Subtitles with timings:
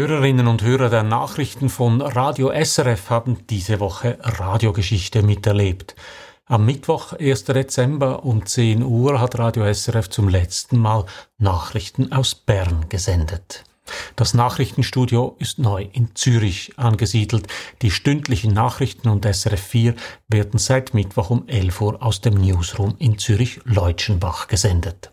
[0.00, 5.94] Hörerinnen und Hörer der Nachrichten von Radio SRF haben diese Woche Radiogeschichte miterlebt.
[6.46, 7.44] Am Mittwoch, 1.
[7.44, 11.04] Dezember um 10 Uhr hat Radio SRF zum letzten Mal
[11.36, 13.64] Nachrichten aus Bern gesendet.
[14.16, 17.46] Das Nachrichtenstudio ist neu in Zürich angesiedelt.
[17.82, 19.94] Die stündlichen Nachrichten und SRF 4
[20.28, 25.10] werden seit Mittwoch um 11 Uhr aus dem Newsroom in Zürich-Leutschenbach gesendet.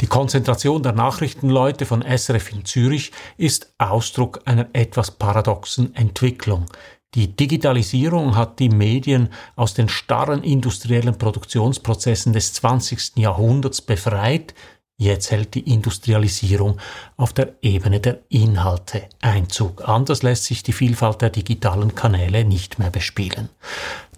[0.00, 6.66] Die Konzentration der Nachrichtenleute von SRF in Zürich ist Ausdruck einer etwas paradoxen Entwicklung.
[7.14, 13.16] Die Digitalisierung hat die Medien aus den starren industriellen Produktionsprozessen des 20.
[13.16, 14.54] Jahrhunderts befreit,
[15.00, 16.76] Jetzt hält die Industrialisierung
[17.16, 19.88] auf der Ebene der Inhalte Einzug.
[19.88, 23.48] Anders lässt sich die Vielfalt der digitalen Kanäle nicht mehr bespielen.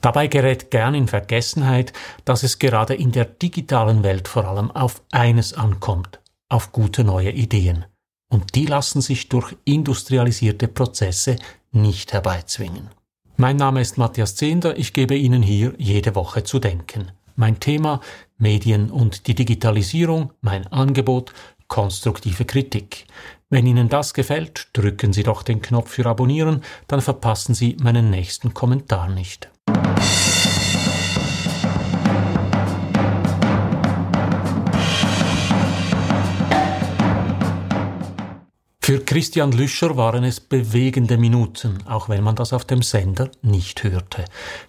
[0.00, 1.92] Dabei gerät gern in Vergessenheit,
[2.24, 6.18] dass es gerade in der digitalen Welt vor allem auf eines ankommt,
[6.48, 7.84] auf gute neue Ideen.
[8.28, 11.36] Und die lassen sich durch industrialisierte Prozesse
[11.70, 12.88] nicht herbeizwingen.
[13.36, 17.12] Mein Name ist Matthias Zehnder, ich gebe Ihnen hier jede Woche zu denken.
[17.36, 18.00] Mein Thema
[18.42, 21.32] Medien und die Digitalisierung, mein Angebot
[21.68, 23.06] konstruktive Kritik.
[23.48, 28.10] Wenn Ihnen das gefällt, drücken Sie doch den Knopf für Abonnieren, dann verpassen Sie meinen
[28.10, 29.48] nächsten Kommentar nicht.
[38.92, 43.84] Für Christian Lüscher waren es bewegende Minuten, auch wenn man das auf dem Sender nicht
[43.84, 44.26] hörte.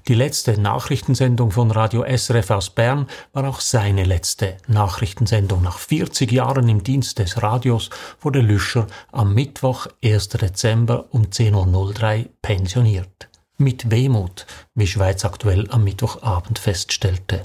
[0.07, 5.61] Die letzte Nachrichtensendung von Radio SRF aus Bern war auch seine letzte Nachrichtensendung.
[5.61, 7.89] Nach 40 Jahren im Dienst des Radios
[8.21, 10.29] wurde Lüscher am Mittwoch, 1.
[10.29, 13.27] Dezember um 10.03 Uhr pensioniert.
[13.57, 17.43] Mit Wehmut, wie Schweiz aktuell am Mittwochabend feststellte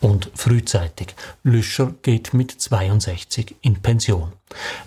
[0.00, 1.14] und frühzeitig.
[1.42, 4.32] Lüscher geht mit 62 in Pension.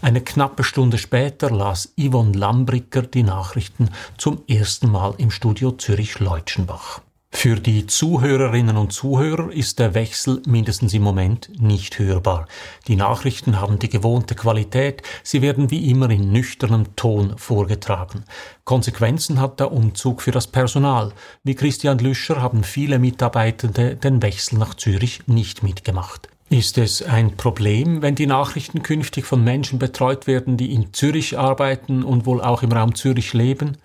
[0.01, 7.01] Eine knappe Stunde später las Yvonne Lambricker die Nachrichten zum ersten Mal im Studio Zürich-Leutschenbach.
[7.35, 12.47] Für die Zuhörerinnen und Zuhörer ist der Wechsel mindestens im Moment nicht hörbar.
[12.87, 18.23] Die Nachrichten haben die gewohnte Qualität, sie werden wie immer in nüchternem Ton vorgetragen.
[18.63, 21.11] Konsequenzen hat der Umzug für das Personal.
[21.43, 26.29] Wie Christian Lüscher haben viele Mitarbeitende den Wechsel nach Zürich nicht mitgemacht.
[26.53, 31.35] Ist es ein Problem, wenn die Nachrichten künftig von Menschen betreut werden, die in Zürich
[31.35, 33.77] arbeiten und wohl auch im Raum Zürich leben?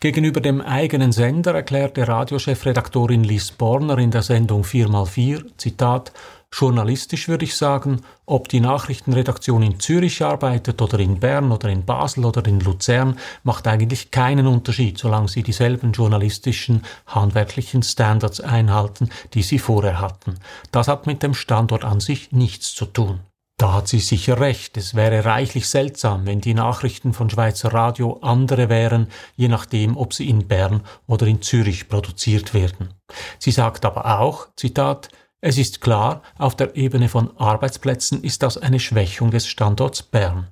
[0.00, 6.12] Gegenüber dem eigenen Sender erklärte Radiochefredaktorin Liz Borner in der Sendung 4x4, Zitat,
[6.52, 11.84] Journalistisch würde ich sagen, ob die Nachrichtenredaktion in Zürich arbeitet oder in Bern oder in
[11.84, 19.10] Basel oder in Luzern, macht eigentlich keinen Unterschied, solange sie dieselben journalistischen, handwerklichen Standards einhalten,
[19.34, 20.36] die sie vorher hatten.
[20.72, 23.20] Das hat mit dem Standort an sich nichts zu tun.
[23.58, 28.20] Da hat sie sicher recht, es wäre reichlich seltsam, wenn die Nachrichten von Schweizer Radio
[28.22, 32.94] andere wären, je nachdem, ob sie in Bern oder in Zürich produziert werden.
[33.40, 35.08] Sie sagt aber auch, Zitat,
[35.40, 40.48] es ist klar, auf der Ebene von Arbeitsplätzen ist das eine Schwächung des Standorts Bern.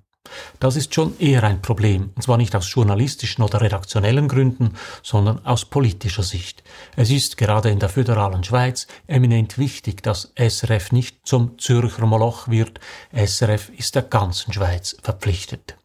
[0.60, 5.44] Das ist schon eher ein Problem, und zwar nicht aus journalistischen oder redaktionellen Gründen, sondern
[5.44, 6.62] aus politischer Sicht.
[6.94, 12.48] Es ist gerade in der föderalen Schweiz eminent wichtig, dass SRF nicht zum Zürcher Moloch
[12.48, 12.80] wird.
[13.12, 15.76] SRF ist der ganzen Schweiz verpflichtet.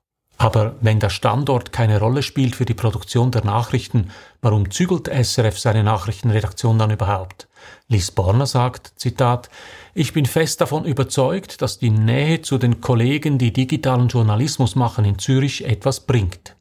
[0.41, 4.09] Aber wenn der Standort keine Rolle spielt für die Produktion der Nachrichten,
[4.41, 7.47] warum zügelt SRF seine Nachrichtenredaktion dann überhaupt?
[7.89, 9.51] Liz Borner sagt, Zitat,
[9.93, 15.05] ich bin fest davon überzeugt, dass die Nähe zu den Kollegen, die digitalen Journalismus machen
[15.05, 16.55] in Zürich, etwas bringt.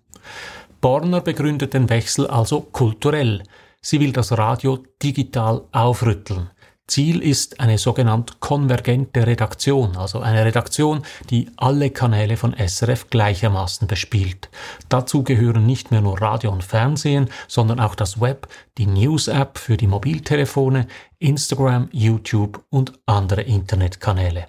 [0.83, 3.45] Borner begründet den Wechsel also kulturell.
[3.81, 6.51] Sie will das Radio digital aufrütteln.
[6.91, 13.87] Ziel ist eine sogenannt konvergente Redaktion, also eine Redaktion, die alle Kanäle von SRF gleichermaßen
[13.87, 14.51] bespielt.
[14.89, 19.77] Dazu gehören nicht mehr nur Radio und Fernsehen, sondern auch das Web, die News-App für
[19.77, 24.49] die Mobiltelefone, Instagram, YouTube und andere Internetkanäle.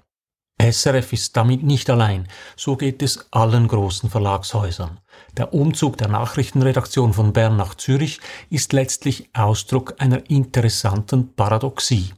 [0.60, 5.00] SRF ist damit nicht allein, so geht es allen großen Verlagshäusern.
[5.38, 8.20] Der Umzug der Nachrichtenredaktion von Bern nach Zürich
[8.50, 12.14] ist letztlich Ausdruck einer interessanten Paradoxie.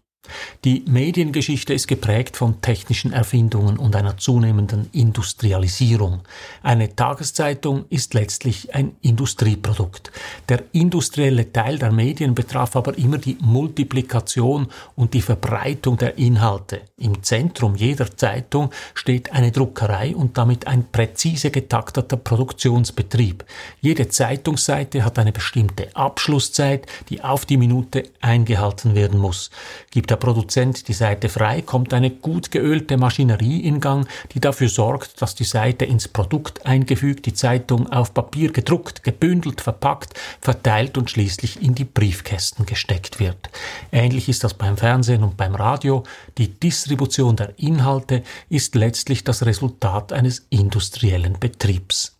[0.63, 6.21] Die Mediengeschichte ist geprägt von technischen Erfindungen und einer zunehmenden Industrialisierung.
[6.61, 10.13] Eine Tageszeitung ist letztlich ein Industrieprodukt.
[10.47, 16.81] Der industrielle Teil der Medien betraf aber immer die Multiplikation und die Verbreitung der Inhalte.
[16.95, 23.43] Im Zentrum jeder Zeitung steht eine Druckerei und damit ein präzise getakteter Produktionsbetrieb.
[23.81, 29.49] Jede Zeitungsseite hat eine bestimmte Abschlusszeit, die auf die Minute eingehalten werden muss.
[29.91, 34.69] Gibt der Produzent die Seite frei, kommt eine gut geölte Maschinerie in Gang, die dafür
[34.69, 40.99] sorgt, dass die Seite ins Produkt eingefügt, die Zeitung auf Papier gedruckt, gebündelt, verpackt, verteilt
[40.99, 43.49] und schließlich in die Briefkästen gesteckt wird.
[43.91, 46.03] Ähnlich ist das beim Fernsehen und beim Radio.
[46.37, 52.19] Die Distribution der Inhalte ist letztlich das Resultat eines industriellen Betriebs.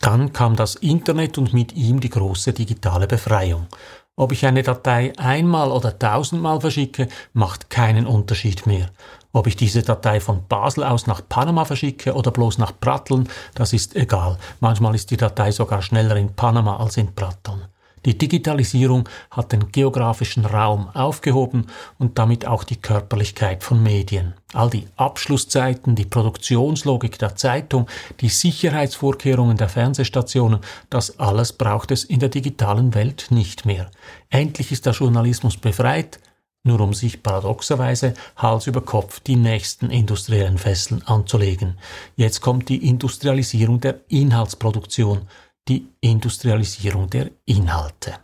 [0.00, 3.66] Dann kam das Internet und mit ihm die große digitale Befreiung.
[4.16, 8.90] Ob ich eine Datei einmal oder tausendmal verschicke, macht keinen Unterschied mehr.
[9.32, 13.72] Ob ich diese Datei von Basel aus nach Panama verschicke oder bloß nach Pratteln, das
[13.72, 14.38] ist egal.
[14.60, 17.62] Manchmal ist die Datei sogar schneller in Panama als in Pratteln.
[18.04, 21.66] Die Digitalisierung hat den geografischen Raum aufgehoben
[21.98, 24.34] und damit auch die Körperlichkeit von Medien.
[24.52, 27.88] All die Abschlusszeiten, die Produktionslogik der Zeitung,
[28.20, 30.60] die Sicherheitsvorkehrungen der Fernsehstationen,
[30.90, 33.90] das alles braucht es in der digitalen Welt nicht mehr.
[34.28, 36.20] Endlich ist der Journalismus befreit,
[36.66, 41.78] nur um sich paradoxerweise Hals über Kopf die nächsten industriellen Fesseln anzulegen.
[42.16, 45.28] Jetzt kommt die Industrialisierung der Inhaltsproduktion
[45.68, 48.14] die Industrialisierung der Inhalte.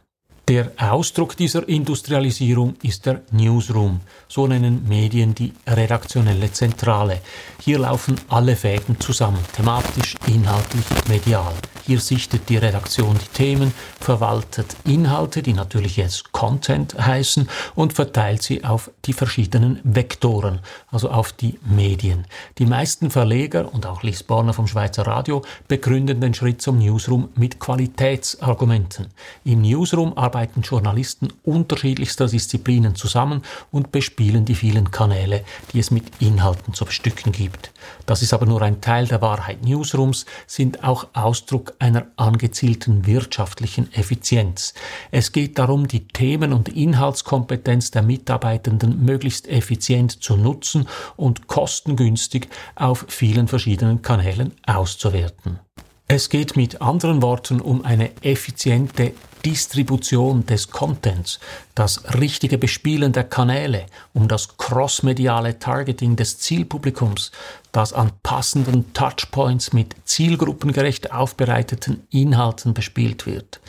[0.50, 7.20] Der Ausdruck dieser Industrialisierung ist der Newsroom, so nennen Medien die redaktionelle Zentrale.
[7.60, 11.54] Hier laufen alle Fäden zusammen, thematisch, inhaltlich, medial.
[11.86, 18.42] Hier sichtet die Redaktion die Themen, verwaltet Inhalte, die natürlich jetzt Content heißen, und verteilt
[18.42, 20.60] sie auf die verschiedenen Vektoren,
[20.90, 22.26] also auf die Medien.
[22.56, 27.60] Die meisten Verleger und auch Lisborner vom Schweizer Radio begründen den Schritt zum Newsroom mit
[27.60, 29.08] Qualitätsargumenten.
[29.44, 35.44] Im Newsroom arbeiten Journalisten unterschiedlichster Disziplinen zusammen und bespielen die vielen Kanäle,
[35.74, 37.70] die es mit Inhalten zu bestücken gibt.
[38.06, 39.62] Das ist aber nur ein Teil der Wahrheit.
[39.62, 44.72] Newsrooms sind auch Ausdruck einer angezielten wirtschaftlichen Effizienz.
[45.10, 50.86] Es geht darum, die Themen- und Inhaltskompetenz der Mitarbeitenden möglichst effizient zu nutzen
[51.16, 55.58] und kostengünstig auf vielen verschiedenen Kanälen auszuwerten.
[56.06, 59.12] Es geht mit anderen Worten um eine effiziente
[59.44, 61.40] Distribution des Contents,
[61.74, 67.32] das richtige Bespielen der Kanäle, um das crossmediale Targeting des Zielpublikums,
[67.72, 73.60] das an passenden Touchpoints mit zielgruppengerecht aufbereiteten Inhalten bespielt wird.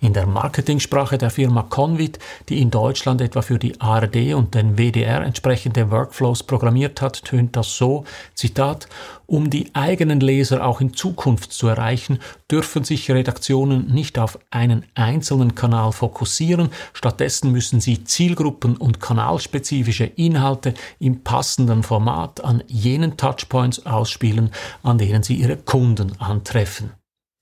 [0.00, 2.18] In der Marketingsprache der Firma Convit,
[2.48, 7.56] die in Deutschland etwa für die ARD und den WDR entsprechende Workflows programmiert hat, tönt
[7.56, 8.88] das so, Zitat,
[9.26, 12.20] um die eigenen Leser auch in Zukunft zu erreichen,
[12.50, 15.15] dürfen sich Redaktionen nicht auf einen einzelnen
[15.54, 23.86] Kanal fokussieren, stattdessen müssen sie Zielgruppen und kanalspezifische Inhalte im passenden Format an jenen Touchpoints
[23.86, 24.50] ausspielen,
[24.82, 26.92] an denen sie ihre Kunden antreffen.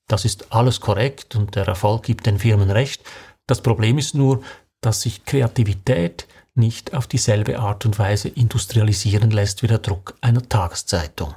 [0.08, 3.02] Das ist alles korrekt und der Erfolg gibt den Firmen recht.
[3.46, 4.42] Das Problem ist nur,
[4.80, 10.48] dass sich Kreativität nicht auf dieselbe Art und Weise industrialisieren lässt wie der Druck einer
[10.48, 11.34] Tageszeitung.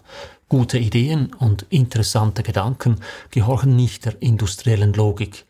[0.50, 3.02] Gute Ideen und interessante Gedanken
[3.32, 5.47] gehorchen nicht der industriellen Logik.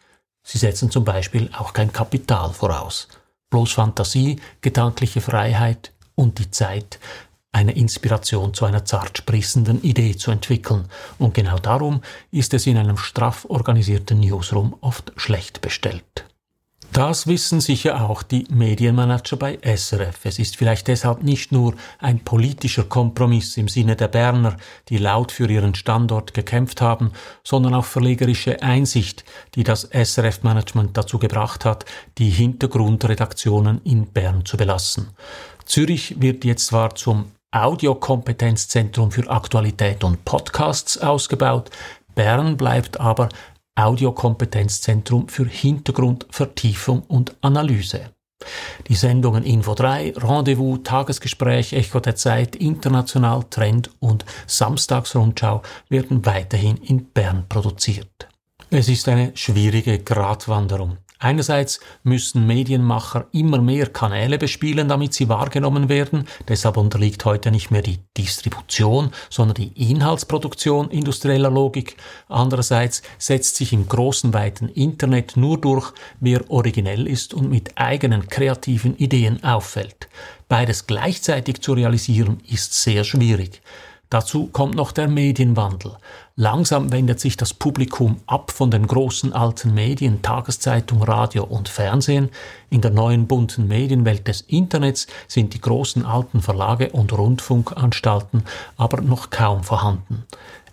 [0.50, 3.10] Sie setzen zum Beispiel auch kein Kapital voraus.
[3.50, 7.00] Bloß Fantasie, gedankliche Freiheit und die Zeit,
[7.52, 10.88] eine Inspiration zu einer zart sprissenden Idee zu entwickeln.
[11.20, 12.02] Und genau darum
[12.32, 16.26] ist es in einem straff organisierten Newsroom oft schlecht bestellt.
[16.92, 20.22] Das wissen sicher auch die Medienmanager bei SRF.
[20.24, 24.58] Es ist vielleicht deshalb nicht nur ein politischer Kompromiss im Sinne der Berner,
[24.90, 27.12] die laut für ihren Standort gekämpft haben,
[27.44, 29.26] sondern auch verlegerische Einsicht,
[29.56, 31.86] die das SRF-Management dazu gebracht hat,
[32.18, 35.10] die Hintergrundredaktionen in Bern zu belassen.
[35.66, 41.70] Zürich wird jetzt zwar zum Audiokompetenzzentrum für Aktualität und Podcasts ausgebaut,
[42.16, 43.30] Bern bleibt aber
[43.78, 48.12] Audiokompetenzzentrum für Hintergrund, Vertiefung und Analyse.
[48.88, 56.78] Die Sendungen Info 3, Rendezvous, Tagesgespräch, Echo der Zeit, International, Trend und Samstagsrundschau werden weiterhin
[56.78, 58.28] in Bern produziert.
[58.70, 60.98] Es ist eine schwierige Gratwanderung.
[61.20, 66.28] Einerseits müssen Medienmacher immer mehr Kanäle bespielen, damit sie wahrgenommen werden.
[66.48, 71.98] Deshalb unterliegt heute nicht mehr die Distribution, sondern die Inhaltsproduktion industrieller Logik.
[72.28, 78.28] Andererseits setzt sich im großen, weiten Internet nur durch, wer originell ist und mit eigenen
[78.28, 80.08] kreativen Ideen auffällt.
[80.48, 83.62] Beides gleichzeitig zu realisieren ist sehr schwierig.
[84.10, 85.98] Dazu kommt noch der Medienwandel.
[86.40, 92.30] Langsam wendet sich das Publikum ab von den großen alten Medien, Tageszeitung, Radio und Fernsehen.
[92.70, 98.44] In der neuen bunten Medienwelt des Internets sind die großen alten Verlage und Rundfunkanstalten
[98.78, 100.26] aber noch kaum vorhanden.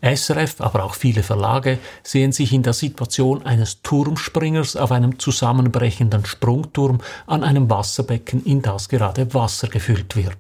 [0.05, 6.27] SRF, aber auch viele Verlage sehen sich in der Situation eines Turmspringers auf einem zusammenbrechenden
[6.27, 10.37] Sprungturm an einem Wasserbecken, in das gerade Wasser gefüllt wird.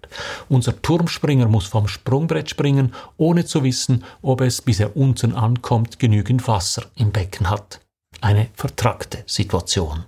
[0.51, 6.01] Unser Turmspringer muss vom Sprungbrett springen, ohne zu wissen, ob es, bis er unten ankommt,
[6.01, 7.81] genügend Wasser im Becken hat.
[8.21, 10.07] Eine vertrackte Situation.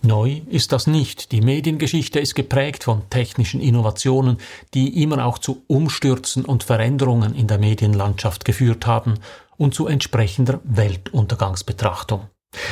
[0.00, 1.30] Neu ist das nicht.
[1.30, 4.38] Die Mediengeschichte ist geprägt von technischen Innovationen,
[4.72, 9.18] die immer auch zu Umstürzen und Veränderungen in der Medienlandschaft geführt haben
[9.58, 12.22] und zu entsprechender Weltuntergangsbetrachtung.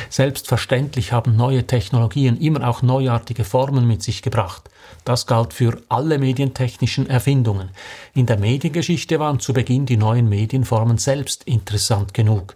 [0.09, 4.71] Selbstverständlich haben neue Technologien immer auch neuartige Formen mit sich gebracht.
[5.05, 7.69] Das galt für alle medientechnischen Erfindungen.
[8.13, 12.55] In der Mediengeschichte waren zu Beginn die neuen Medienformen selbst interessant genug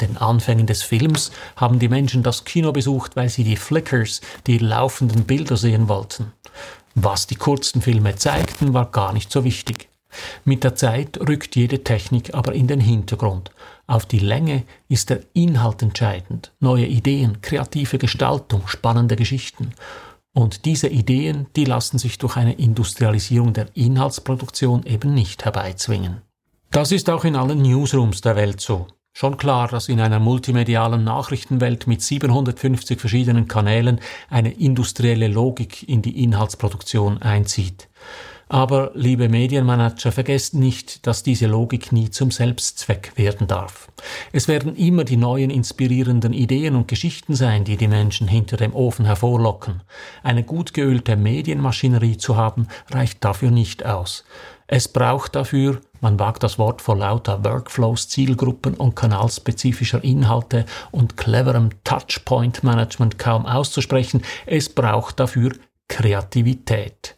[0.00, 4.58] den Anfängen des Films haben die Menschen das Kino besucht, weil sie die Flickers, die
[4.58, 6.32] laufenden Bilder sehen wollten.
[6.96, 9.88] Was die kurzen Filme zeigten, war gar nicht so wichtig.
[10.44, 13.52] Mit der Zeit rückt jede Technik aber in den Hintergrund.
[13.86, 19.74] Auf die Länge ist der Inhalt entscheidend, neue Ideen, kreative Gestaltung, spannende Geschichten.
[20.34, 26.22] Und diese Ideen, die lassen sich durch eine Industrialisierung der Inhaltsproduktion eben nicht herbeizwingen.
[26.72, 28.88] Das ist auch in allen Newsrooms der Welt so.
[29.16, 36.02] Schon klar, dass in einer multimedialen Nachrichtenwelt mit 750 verschiedenen Kanälen eine industrielle Logik in
[36.02, 37.88] die Inhaltsproduktion einzieht.
[38.48, 43.90] Aber, liebe Medienmanager, vergesst nicht, dass diese Logik nie zum Selbstzweck werden darf.
[44.32, 48.74] Es werden immer die neuen inspirierenden Ideen und Geschichten sein, die die Menschen hinter dem
[48.74, 49.82] Ofen hervorlocken.
[50.22, 54.24] Eine gut geölte Medienmaschinerie zu haben, reicht dafür nicht aus.
[54.66, 61.16] Es braucht dafür, man wagt das Wort vor lauter Workflows, Zielgruppen und kanalspezifischer Inhalte und
[61.16, 65.52] cleverem Touchpoint-Management kaum auszusprechen, es braucht dafür
[65.88, 67.16] Kreativität.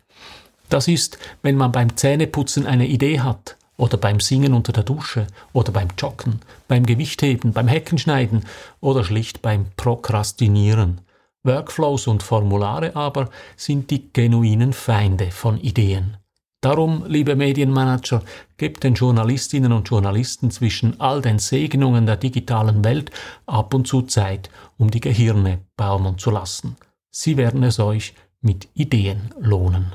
[0.69, 5.27] Das ist, wenn man beim Zähneputzen eine Idee hat, oder beim Singen unter der Dusche,
[5.53, 8.45] oder beim Joggen, beim Gewichtheben, beim Heckenschneiden
[8.81, 11.01] oder schlicht beim Prokrastinieren.
[11.43, 16.17] Workflows und Formulare aber sind die genuinen Feinde von Ideen.
[16.61, 18.23] Darum, liebe Medienmanager,
[18.57, 23.13] gebt den Journalistinnen und Journalisten zwischen all den Segnungen der digitalen Welt
[23.45, 26.77] ab und zu Zeit, um die Gehirne baumeln zu lassen.
[27.11, 29.95] Sie werden es euch mit Ideen lohnen.